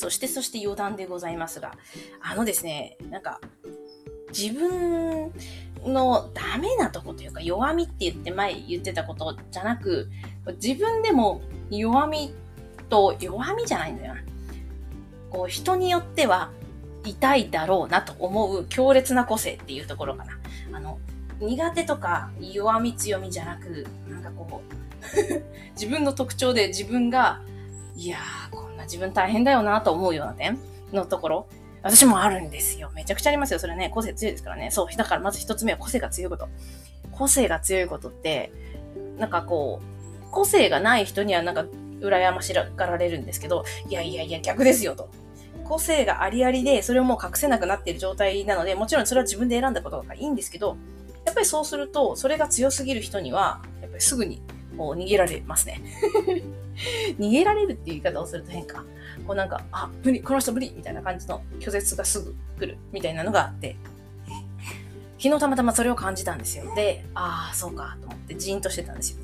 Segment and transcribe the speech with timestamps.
[0.00, 1.74] そして、そして余談でございますが、
[2.22, 3.38] あのですね、なんか、
[4.32, 5.30] 自分
[5.84, 10.08] のダメなとこというか弱みって言って前言ってたことじゃなく、
[10.62, 12.32] 自分でも弱み
[12.88, 14.20] と弱みじゃないんだよな。
[15.30, 16.50] こう人によっては
[17.04, 20.38] 痛いだろうなと思う強烈な個性っていうところかな。
[20.72, 20.98] あの、
[21.40, 24.74] 苦手とか弱み強みじゃなく、なんかこう、
[25.78, 27.42] 自分の特徴で自分が、
[27.96, 30.58] いやー、こな自分大変だよなと思うような点
[30.92, 31.46] のところ、
[31.82, 32.90] 私もあるんですよ。
[32.94, 33.58] めちゃくちゃありますよ。
[33.58, 34.70] それね、個性強いですからね。
[34.70, 34.96] そう。
[34.96, 36.48] だからまず一つ目は個性が強いこと。
[37.12, 38.52] 個性が強いことって、
[39.18, 41.64] なんかこう、個性がない人にはなんか
[42.00, 45.08] 羨ましがられるんですけど、いやいやいや、逆ですよと。
[45.64, 50.76] 個性がありありで、それをもう隠せなくなっている状態なので、もちろんそれは自分で選んだことがいいんですけど、
[51.24, 54.42] やっぱりそうすると、それが強すぎる人には、やっぱりすぐに
[54.80, 55.82] こう逃げられますね。
[57.20, 58.82] 逃げられるっていう言い方をすると変か。
[59.26, 63.76] こうなんか、あ、無理、この人無理みたいな感じの拒絶がすぐ来るみたいなのがあって、
[65.18, 66.74] 昨日たまたまそれを感じたんですよ。
[66.74, 69.18] で、ああ、そうか、と思ってジーンとしてたんですよ。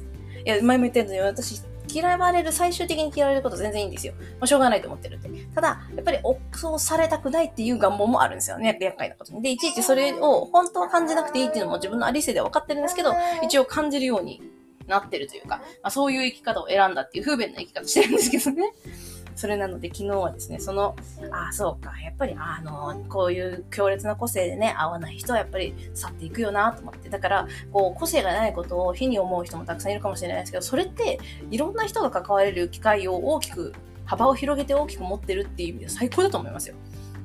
[0.44, 4.12] いや、前も言ったように、私、嫌われる、最終的に嫌われること全然いいんですよ。
[4.38, 5.28] まあ、しょうがないと思ってるんで。
[5.54, 6.18] ただ、やっぱり、
[6.52, 8.76] そうされたくないっていう願望もあるんですよね。
[8.78, 9.40] 厄介なことに。
[9.40, 14.42] で、いちいちそれを本当は感じなくていいっていうのも自分のありせいでは分かってるんですけど、一応感じるように
[14.86, 18.72] なってるというか、まあ、そういう生き方を選んだっていう不便な生き方してるんですけどね。
[19.36, 20.96] それなので昨日はですね、その、
[21.30, 27.10] ああ、そうか、やっぱり、あの、こういう強烈な個性でね、合わない人はやっぱり去っていくよなと思って。
[27.10, 31.18] だから、こう、個性がないことを非に思う人もたくさんいるかもしれないですけど、それって、
[31.50, 33.74] いろんな人が関われる機会を大きく、
[34.06, 36.76] 幅を広げて大きく持ってるっていう意味では最高だと思いますよ。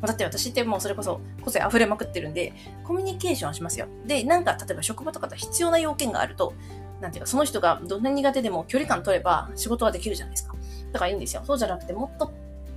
[0.08, 3.88] だって私ってもうそれこそ個性溢れまくってるんで、コミュニケーションしますよ。
[4.06, 6.54] で、なんか例えば職場とかで必要な要件があると、
[7.02, 10.56] なんていうか、その人がどんなに苦手でも距離感取れば仕事はできるじゃないですか。
[10.92, 11.42] だからいいんですよ。
[11.46, 12.32] そうじゃなくて、もっと、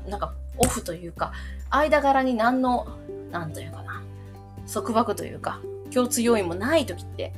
[0.08, 1.33] なんか、オフというか、
[1.70, 2.86] 間柄に何の、
[3.30, 4.02] なんというかな、
[4.73, 5.61] 束縛というか、
[5.92, 7.33] 共通要因もない時って、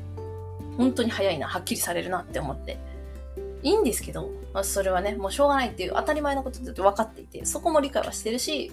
[0.76, 2.78] 本当に早いな、はっきりされるなって思って。
[3.62, 8.70] いいんですけど、まあ、それはね、もうしょうがないっていう当たり前のことだって分かっていて、そこも理解はしてるし、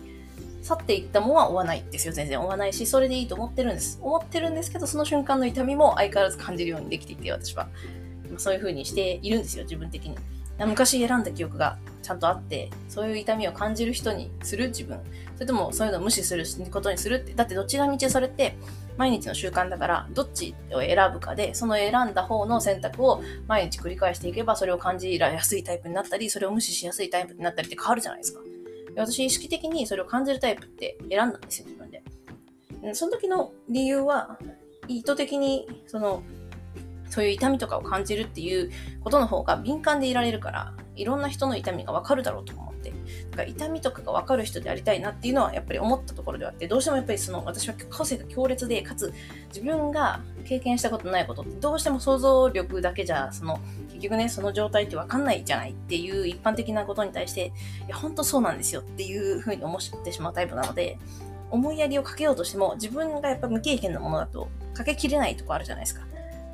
[0.61, 2.13] 去っていったものは追わないですよ。
[2.13, 3.99] 全然追わないし、それでいいと思ってるんです。
[4.01, 7.67] 思ってるんですけど、その瞬間の痛みも相変わらず感じるようにできていて、私は。
[8.39, 10.15] そういう風にしているんですよ、自分的に。
[10.59, 14.99] 昔選んだ記憶がちゃんとあって、そういう痛みを感じる人にする自分。
[15.33, 17.33] それともそういうのを無視することにするって。
[17.33, 18.55] だってどちらみちそれって
[18.97, 28.41] 毎日の習慣だから、どっちを選ぶかで、その選んだ方の選択を毎日繰り返していけば、それを感じやすいタイプになったり、それを無視しやすいタイプになったりって変わるじゃないですか。
[28.95, 32.03] 私意識的にそれを感じるタイプって選んだんですよ、自分で。
[32.93, 34.37] その時の理由は、
[34.87, 36.21] 意図的に、その、
[37.13, 42.91] そういう痛みとかを感じるっていうことの方が敏感でいられるから、いろんな人の痛みがわかるだろうと思って。
[43.29, 49.13] だから痛みとかがわかる人でありたいなっていうのはやっぱり思ったところではあって、どうしてもやっぱりその私は個性が強烈で、かつ
[49.49, 53.59] 自分が経験したことないことってどうしても想像力だけじゃ、その
[53.89, 57.53] 結局ね、その状態ってわかんないじゃないっていう一般的なことに対して、
[57.85, 60.97] いや、本当そうなんですよっていうふうに思ってしまうタイプなので、
[61.51, 66.01] 思いやりをかけようとしても自分がやっぱ無経験なものだとかけきれないとこあるじゃないですか。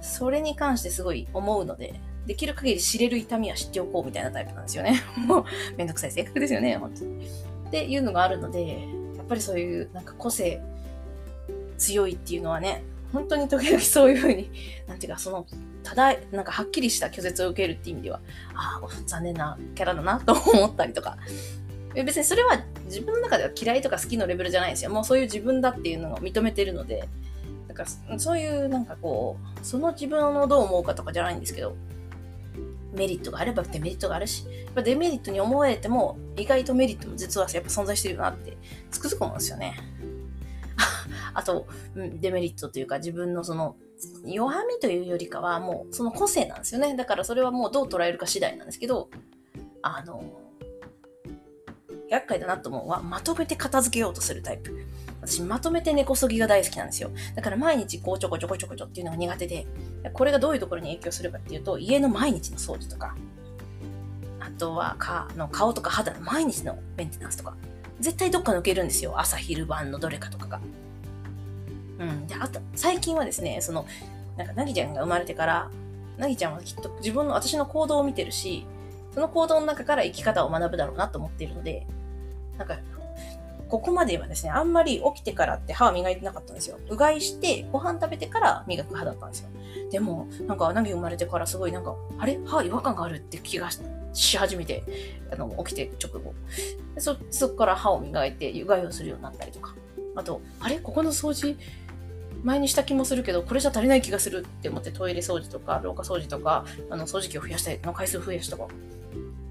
[0.01, 5.01] それに関してすごい思うので、できる限り知れる痛みは知っておこうみたいなタイプなんですよね。
[5.17, 5.45] もう、
[5.77, 7.27] めんどくさい性格ですよね、本当に。
[7.67, 10.61] っていうのがあるので、やっぱりそういうなんか個性
[11.77, 14.51] 強いっていうのはね、本当に時々そういうふうに、
[14.87, 15.47] なんていうか、その、
[15.83, 18.19] ただ、なんかはっきりした拒絶を受けるっていう意味では、
[18.53, 21.17] ああ、残念なキャラだなと思ったりとか。
[21.95, 24.91] 別にそれは自分の中では嫌いとか好きのレベルじゃないですよ。
[24.91, 27.09] もうそういう自分だっていうのを認めてるので、
[27.85, 31.75] かそういうなんかこう、その自分をどう思うかとかじゃないんですけど、
[32.93, 38.57] メリットがあればデメリットがあるし、やっぱデメリットに思えても、意外とメリットも実はやっぱ存在してるなって、
[38.91, 39.75] つくづく思うんですよね。
[41.33, 43.75] あと、デメリットというか自分のその、
[44.25, 46.95] 弱みというよりかはもうその個性なんですよね。
[46.95, 49.09] だからそれはもうどう捉えるか次第なんですけど、
[49.81, 50.23] あの、
[52.09, 54.85] 厄介だなと思うのは、まとめて片付けようとするタイプ。
[55.21, 57.11] 私、まとめて根こそぎが大好きなんですよ。
[57.35, 59.67] だから毎日こうちょこちょこちょこちょっていうのが苦手で、
[60.13, 63.15] これがどういうところに影響するかっていうと、家の毎日の掃除とか、
[64.39, 67.55] あとはかの顔とか肌の毎日のメンテナンスとか、
[67.99, 69.19] 絶対どっか抜けるんですよ。
[69.19, 70.61] 朝、昼晩のどれかとかが。
[71.99, 72.27] うん。
[72.27, 73.85] で、あと、最近はですね、その、
[74.37, 75.69] なんか、なぎちゃんが生まれてから、
[76.17, 78.65] なぎちゃんはきっと自分の、私の行動を見てるし、
[79.13, 81.85] その行動の中から生き方を学ぶだろうなと思っているので、
[82.57, 82.77] なんか、
[83.69, 86.79] ここまではですね、あんまり起きてからって歯は磨いてなかったんですよ。
[86.89, 89.49] うがいして、ご飯食べてから磨く派だったんですよ。
[89.91, 92.39] でも、なんか、何生まれてからすごいなんか、あれ？
[92.45, 93.69] 歯違和感があるって気が
[94.13, 94.83] し始めて、
[95.31, 96.33] あの、起きて直後。
[96.97, 99.75] そ、そこから歯を磨いて、うがいをするようになったりとか。
[100.15, 100.79] あと、あれ？
[100.79, 101.55] ここの掃除、
[102.43, 108.73] 前にした気もするけど、これじゃ足りない気がするって思ってトイレ掃除とか、廊下掃除とか、あの、掃除機を増やしたり、の回数増やしたとか。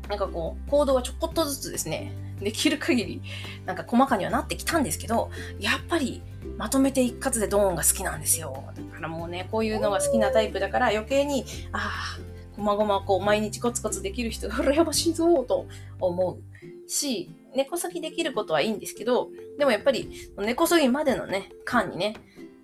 [0.08, 3.22] なんかこう、行動はちょこっとずつですね、できる限り、
[3.66, 6.22] なんか細かにはなってきたんですけど、やっぱり、
[6.56, 8.64] まとめて一括でドーンが好きなんですよ。
[8.74, 12.20] だからもうね、こういうのが好きなタイプだから余計に、ああ、
[12.56, 15.66] こまごまこう毎日コツコツできる人が羨ましいぞと
[16.00, 16.38] 思
[16.86, 22.14] うし、猫そぎできることはいいんですけど、でもやっぱり猫そぎまでのね、間にね、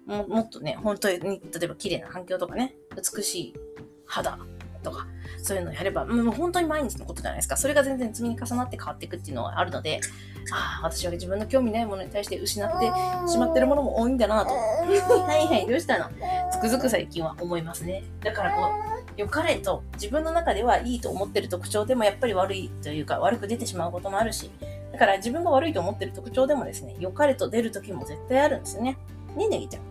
[0.07, 3.55] ももっとね、本当に、例えば綺麗な環境とかね、美しい
[4.07, 4.39] 肌
[4.85, 5.09] とか、
[5.43, 7.57] そういうのをやれば、もう本当に毎日のことじゃないですか。
[7.57, 10.01] それが全然積み重なって変わっていくっていうのはあるので、
[10.53, 12.87] ああ、私は自分の興味ないものに対して失って
[13.29, 14.55] しまってるものも多いんだなと。
[14.55, 16.09] はいはい、どうしたの？
[16.53, 18.05] つくづく最近は思いますね。
[18.23, 24.51] だからこう、良かれと自分の中ではいいと思ってる特徴でもやっぱり悪いというか悪く出てしまうこともあるし、
[24.93, 28.99] だから自分が悪いと思ってる特徴でもですね、良かれと出る時も絶対あるんですよね。
[29.37, 29.83] ねえねぎちゃん。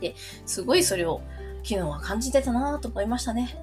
[0.00, 0.14] で、
[0.44, 1.20] すごいそれを
[1.62, 3.54] 昨日は感じてたなと思いましたね。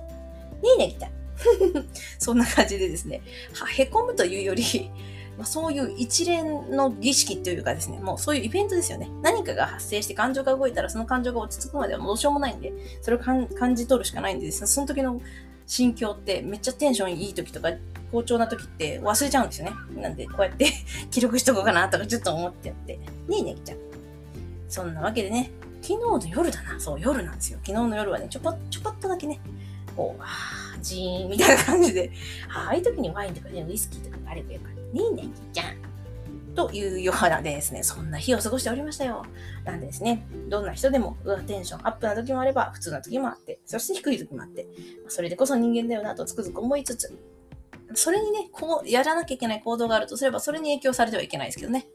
[0.64, 1.12] ねえねぎちゃん。
[2.20, 3.22] そんな感じでですね、
[3.54, 4.64] はへこむというより、
[5.38, 9.10] まあ、そういう一連の儀式というかですね、もうそういうイベントですよね。
[9.22, 12.72] 何かが発生して感情が動いたらその感情が落ち着くまではどうしようもないんで、
[13.02, 15.20] それを感じ取るしかないんでね、その時の
[15.66, 17.72] 心境ってめっちゃテンションいい時とか
[18.12, 19.74] 好調な時って忘れちゃうんですよね。
[20.02, 20.68] なんでこうやって
[21.10, 22.96] 記録しとこうかなとかちょっと思ってやって。
[22.96, 23.02] ね
[23.40, 23.78] えねぎちゃん。
[24.70, 25.52] そんなわけでね、
[25.82, 26.80] 昨日の夜だな。
[26.80, 27.60] そう、夜なんですよ。
[27.66, 29.40] 昨日の夜はね、ちょぽ、ちょぽっとだけね、
[29.96, 30.28] こう、あ、
[30.82, 32.12] ジーンみたいな感じで、
[32.54, 34.82] ああいう時にワインとかね、ウイスキーとかあればよかった。
[34.82, 35.94] ねえねえ、じゃん。
[36.56, 39.26] というようなですね、そんな日を過ごしておりましたよ。
[39.66, 44.68] なんでですね、どんな人でも、うわ、テンションアップな時もあれば、普通な時もあって、そして低い時もあって、
[45.08, 47.18] それでこそ人間だよなとつくづく思いつつ、
[47.96, 51.88] それにね、こう、やらなきゃいけない行動があるとすれば、それに影響されてはいけないですけどね。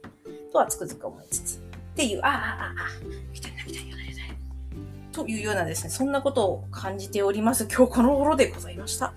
[0.52, 1.58] とはつくづく思いつつ。
[1.58, 1.60] っ
[1.94, 2.90] ていう、ああ、ああ、ああ、
[3.32, 3.97] みたいな、みたいな、みたいな。
[5.18, 7.66] というようなですね、そんなことを感じております。
[7.66, 9.12] 今日この頃でございました。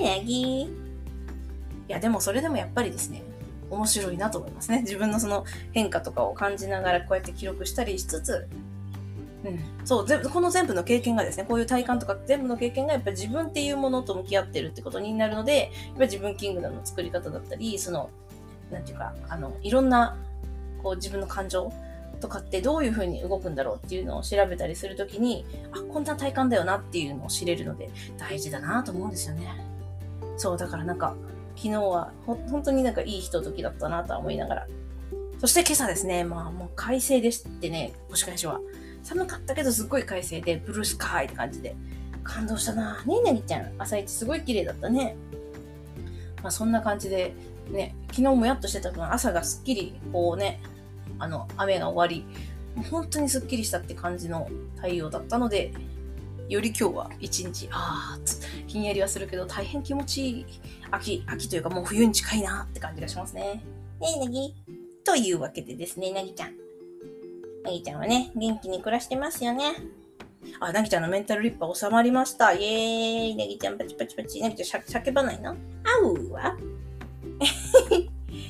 [0.00, 0.66] ねえ、い
[1.88, 3.22] や、でもそれでもやっぱりですね、
[3.68, 4.80] 面白いなと思いますね。
[4.80, 8.48] 自分のその変化とかを感じながらこうやって記録したりしつつ、
[9.44, 18.08] うん、そう全部この全部の経験がですねこういう体感とか全部の経験がやっぱり自分っていうものと向き合ってるってことになるのでやっぱり自分キングダムの作り方だったりその
[18.70, 20.16] なんていうかあのいろんな
[20.82, 21.72] こう自分の感情
[22.20, 29.48] とかってどういう風に動くんだろうっていうのを調べたりするときにあこんな体感だよなっていうのを知れるので大事だなと思うんですよね。
[30.36, 31.16] そうだからなんか
[31.56, 34.66] 昨日はほ本当になんかいいひとときだったなとは思いながら。
[35.38, 38.58] そして今朝ですねまあもう快晴でしてね星返しは
[39.06, 41.76] 寒かったけどすっごい快晴で、ブルースカイって感じで、
[42.24, 43.00] 感動したな。
[43.06, 43.72] ねえ、なぎちゃん。
[43.78, 45.16] 朝一すごい綺麗だったね。
[46.42, 47.32] まあそんな感じで、
[47.70, 50.60] ね、昨日もやっとしてた分、朝がすっきり、こうね、
[51.18, 52.26] あの、雨が終わり、
[52.90, 55.72] 本当にすっきりしたって感じの太陽だったので、
[56.48, 58.18] より今日は一日、ああ、
[58.66, 60.46] ひんやりはするけど大変気持ちいい
[60.90, 63.64] 秋、秋というかもう冬に近いなって感じがしますね。
[64.00, 64.54] ねえ、なぎ。
[65.02, 66.54] というわけでですね、なぎちゃん。
[67.64, 69.74] なぎちゃんはね、元気に暮らしてますよね。
[70.60, 72.52] あ、なぎちゃんのメンタルリッパー収まりました。
[72.52, 73.36] イエーイ。
[73.36, 74.40] なぎちゃんパチパチパチ。
[74.40, 75.50] なぎちゃん叫ばないの？
[75.50, 75.56] あ
[76.04, 76.56] うわ。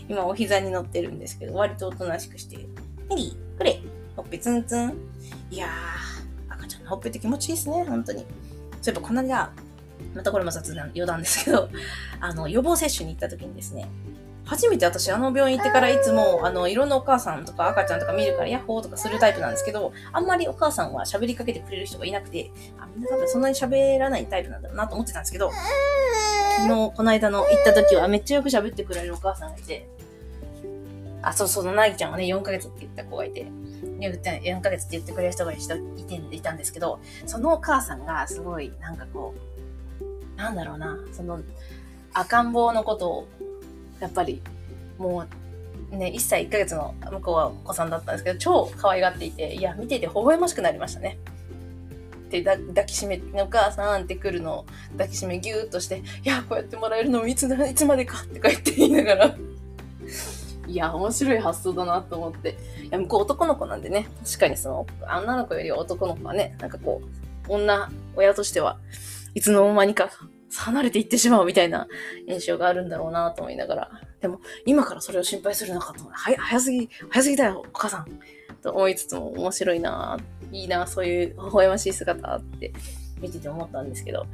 [0.09, 2.69] 今お膝に乗ってるんですけど、割とおとなしくしてる。
[3.09, 3.81] なぎ、これ。
[4.17, 4.95] ほっぺツンツン。
[5.51, 8.21] いやー、赤ちゃんのほっぺって気持ちいいですね、本当に。
[8.81, 9.53] そういえばこの間、
[10.15, 11.69] またこれも雑談、余談ですけど、
[12.21, 13.89] あの、予防接種に行った時にですね、
[14.47, 25.51] 初めて私あの病院行ってからいつもあのいろんなお母さんとか赤ちゃんとか見るからヤッホーとかするタイプなんですけど、あんまりお母さんは喋りかけてくれる人がいなくて、あみんな多分そんなに喋らないタイプなんだろうなと思ってたんですけど、
[26.59, 29.89] 昨日この間の行った時はめっちゃよく喋ってくれるお母さんがいて、
[31.26, 33.47] あ、そうそう、なぎちゃんはね、4ヶ月って言った子がいて、
[33.99, 39.35] 4ヶ月って言ってくれる人がいていたんですけど、そのお母さんがすごい、なんかこ
[40.00, 41.40] う、なんだろうな、その、
[42.12, 43.28] 赤ん坊のことを
[43.99, 44.40] やっぱり、
[44.99, 45.26] も
[45.92, 51.18] う、ね、1歳1ヶ月の向こうはお子さんだったんですけど、超可愛がっていて、いや、見ていて微笑ましくなりましたね。
[52.30, 59.37] で、抱きしめ、お母さんって来るのを抱きしめぎゅーっとして、いや、こうやってもらえるのもいついつまでかってか言って言いながら、
[60.76, 62.59] いや、面白い発想だなと思って。
[62.85, 67.00] いや、向こう男の子なんでね、確かにその、女の子より男の子はね、なんかこ
[67.49, 68.78] う、女、親としては、
[69.35, 70.11] いつの間にか
[70.54, 71.88] 離れていってしまうみたいな
[72.28, 73.90] 印象があるんだろうなと思いながら。
[74.21, 76.12] でも、今からそれを心配するのかと思う。
[76.12, 78.06] は早すぎ、早すぎだよ、お母さん。
[78.61, 80.18] と思いつつも面白いな
[80.52, 82.73] いいなそういう微笑ましい姿って
[83.21, 84.26] 見てて思ったんですけど、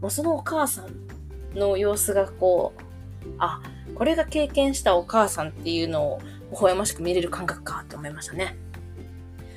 [0.00, 2.89] もうそのお母さんの様子がこう、
[3.38, 3.60] あ、
[3.94, 6.20] これが経験したお母さんっていうのを
[6.50, 8.56] 微笑ましく見れる感覚かって思いましたね。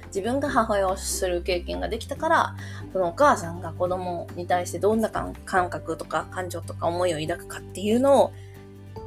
[0.07, 2.55] 自分が母親をする経験ができたから、
[2.93, 5.33] このお母さんが子供に対してどんな感
[5.69, 8.33] 覚とか感情とか思いを抱くかっていうのを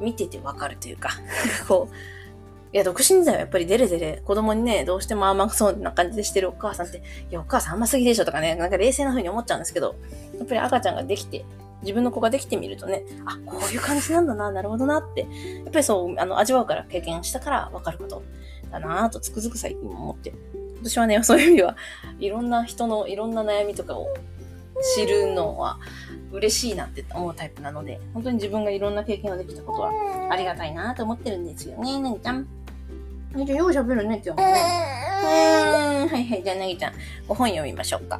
[0.01, 1.11] 見ててわかるというか
[1.67, 1.95] こう、
[2.73, 7.01] いや、独身時代はやっぱりデレデレ、子供にね、どうしても甘そうな感じでしてるお母さんって、い
[7.33, 9.95] や、お母さん甘すぎでしょとかね、なんか冷静な風に思っちゃうんですけど、
[10.37, 11.45] やっぱり赤ちゃんができて、
[11.81, 15.27] 自分の子ができてみるとね、あ、こういう感じなんだな、なるほどなって、や
[15.69, 18.23] っぱりそう、あの、味わうから経験したからわかること
[18.71, 20.33] だなぁとつくづく最近思って。
[20.81, 21.75] 私はね、 そういう意味では、
[22.19, 24.07] いろんな人のいろんな悩みとかを
[24.95, 25.79] 知るのは
[26.31, 29.91] 嬉しいなって思うタイプなので、本当に自分がいろんな経験ができたことは
[30.31, 32.47] ありがたいなと思ってるんですよね、なぎちゃん。
[33.33, 34.53] なぎちゃん、よう喋るね、今日もね。
[35.23, 36.93] うん、はいはい、じゃあなぎちゃん、
[37.27, 38.19] ご本読みましょうか。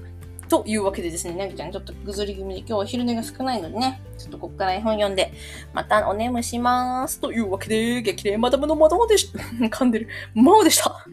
[0.49, 5.33] というわけでですね、なぎちゃんちょっとぐずり気味で今日は昼寝が少ないのでね、ちょっとこっから絵本読んで、
[5.73, 7.19] またお眠します。
[7.19, 9.29] というわけで、激励マダムのマダムでし。
[9.69, 10.07] 噛んでる。
[10.33, 11.05] マオでした。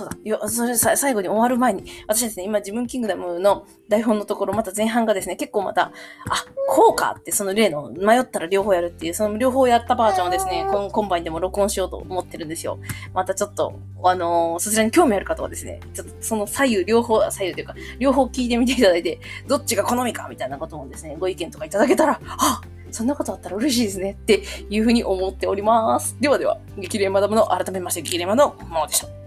[0.00, 0.16] あ、そうだ。
[0.24, 5.92] よ、それさ、最後に終わる前に、私ですね、今自分キングダムの台本のところ、また前半がですね、結構また、あ、
[6.68, 12.78] こうかって、その例の、迷ったら両方やるっていう、その両方やったバージョンをですね、今今晩でも録音しようと思ってるんですよ。
[13.12, 22.60] またちょっと、あのー、そちらに興味ある方はですね、ちょっとその左右両方、左右というか、両方聞いてみていただいて、どっちが好みかみたいなこともですね、ご意見とかいただけたら、あ
[22.92, 26.16] そんなことあったら嬉しいですねっていうふうに思っております。
[26.20, 29.19] ではでは、激励マダムの改めまして激励マダムのままでした。